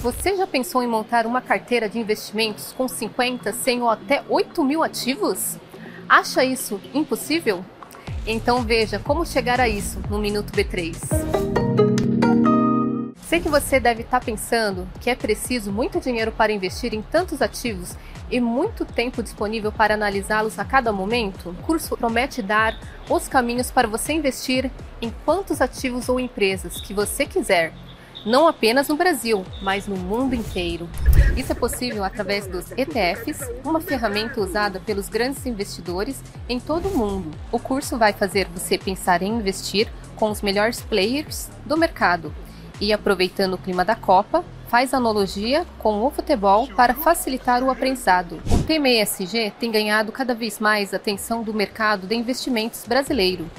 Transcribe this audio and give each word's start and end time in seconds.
Você 0.00 0.36
já 0.36 0.46
pensou 0.46 0.82
em 0.82 0.88
montar 0.88 1.24
uma 1.24 1.40
carteira 1.40 1.88
de 1.88 1.98
investimentos 1.98 2.72
com 2.72 2.88
50, 2.88 3.52
100 3.52 3.82
ou 3.82 3.90
até 3.90 4.24
8 4.28 4.64
mil 4.64 4.82
ativos? 4.82 5.56
Acha 6.08 6.44
isso 6.44 6.80
impossível? 6.92 7.64
Então 8.26 8.62
veja 8.62 8.98
como 8.98 9.24
chegar 9.24 9.60
a 9.60 9.68
isso 9.68 10.00
no 10.10 10.18
Minuto 10.18 10.52
B3. 10.52 10.96
Sei 13.22 13.40
que 13.40 13.48
você 13.48 13.78
deve 13.78 14.02
estar 14.02 14.20
pensando 14.20 14.88
que 15.00 15.10
é 15.10 15.14
preciso 15.14 15.70
muito 15.70 16.00
dinheiro 16.00 16.32
para 16.32 16.50
investir 16.50 16.92
em 16.92 17.02
tantos 17.02 17.40
ativos 17.40 17.94
e 18.30 18.40
muito 18.40 18.84
tempo 18.84 19.22
disponível 19.22 19.70
para 19.70 19.94
analisá-los 19.94 20.58
a 20.58 20.64
cada 20.64 20.92
momento. 20.92 21.50
O 21.50 21.54
curso 21.62 21.96
promete 21.96 22.42
dar 22.42 22.76
os 23.08 23.28
caminhos 23.28 23.70
para 23.70 23.86
você 23.86 24.12
investir 24.12 24.70
em 25.00 25.12
quantos 25.24 25.60
ativos 25.60 26.08
ou 26.08 26.18
empresas 26.18 26.80
que 26.80 26.92
você 26.92 27.26
quiser 27.26 27.72
não 28.24 28.48
apenas 28.48 28.88
no 28.88 28.96
Brasil, 28.96 29.44
mas 29.62 29.86
no 29.86 29.96
mundo 29.96 30.34
inteiro. 30.34 30.88
Isso 31.36 31.52
é 31.52 31.54
possível 31.54 32.04
através 32.04 32.46
dos 32.46 32.72
ETFs, 32.72 33.40
uma 33.64 33.80
ferramenta 33.80 34.40
usada 34.40 34.80
pelos 34.80 35.08
grandes 35.08 35.46
investidores 35.46 36.22
em 36.48 36.58
todo 36.58 36.88
o 36.88 36.96
mundo. 36.96 37.30
O 37.52 37.58
curso 37.58 37.96
vai 37.96 38.12
fazer 38.12 38.48
você 38.48 38.76
pensar 38.76 39.22
em 39.22 39.36
investir 39.36 39.88
com 40.16 40.30
os 40.30 40.42
melhores 40.42 40.80
players 40.80 41.48
do 41.64 41.76
mercado 41.76 42.34
e, 42.80 42.92
aproveitando 42.92 43.54
o 43.54 43.58
clima 43.58 43.84
da 43.84 43.94
Copa, 43.94 44.44
faz 44.68 44.92
analogia 44.92 45.66
com 45.78 46.04
o 46.04 46.10
futebol 46.10 46.68
para 46.68 46.94
facilitar 46.94 47.62
o 47.62 47.70
aprendizado. 47.70 48.40
O 48.50 48.86
ESG 48.86 49.52
tem 49.58 49.70
ganhado 49.70 50.12
cada 50.12 50.34
vez 50.34 50.58
mais 50.58 50.92
atenção 50.92 51.42
do 51.42 51.54
mercado 51.54 52.06
de 52.06 52.14
investimentos 52.14 52.84
brasileiro. 52.86 53.50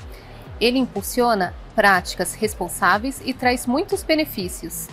Ele 0.59 0.77
impulsiona 0.77 1.53
práticas 1.75 2.33
responsáveis 2.33 3.21
e 3.23 3.33
traz 3.33 3.65
muitos 3.65 4.03
benefícios, 4.03 4.87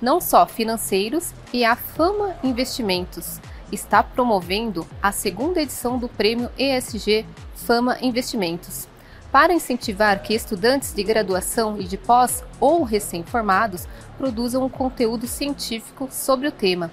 não 0.00 0.20
só 0.20 0.46
financeiros, 0.46 1.34
e 1.52 1.64
a 1.64 1.76
Fama 1.76 2.36
Investimentos 2.42 3.38
está 3.70 4.02
promovendo 4.02 4.86
a 5.02 5.12
segunda 5.12 5.60
edição 5.60 5.98
do 5.98 6.08
prêmio 6.08 6.50
ESG 6.58 7.26
Fama 7.54 7.98
Investimentos. 8.00 8.88
Para 9.30 9.52
incentivar 9.52 10.22
que 10.22 10.34
estudantes 10.34 10.92
de 10.92 11.04
graduação 11.04 11.78
e 11.78 11.84
de 11.84 11.96
pós 11.96 12.42
ou 12.58 12.82
recém-formados 12.82 13.86
produzam 14.18 14.64
um 14.64 14.68
conteúdo 14.68 15.26
científico 15.28 16.08
sobre 16.10 16.48
o 16.48 16.52
tema. 16.52 16.90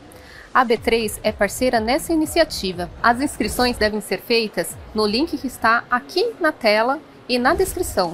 A 0.53 0.65
B3 0.65 1.19
é 1.23 1.31
parceira 1.31 1.79
nessa 1.79 2.13
iniciativa. 2.13 2.89
As 3.01 3.21
inscrições 3.21 3.77
devem 3.77 4.01
ser 4.01 4.21
feitas 4.21 4.75
no 4.93 5.05
link 5.05 5.37
que 5.37 5.47
está 5.47 5.83
aqui 5.89 6.33
na 6.39 6.51
tela 6.51 6.99
e 7.27 7.37
na 7.37 7.53
descrição. 7.53 8.13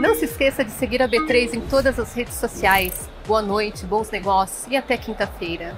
Não 0.00 0.14
se 0.14 0.26
esqueça 0.26 0.64
de 0.64 0.70
seguir 0.70 1.02
a 1.02 1.08
B3 1.08 1.54
em 1.54 1.60
todas 1.60 1.98
as 1.98 2.12
redes 2.14 2.34
sociais. 2.34 3.08
Boa 3.26 3.40
noite, 3.40 3.86
bons 3.86 4.10
negócios 4.10 4.66
e 4.70 4.76
até 4.76 4.96
quinta-feira. 4.96 5.74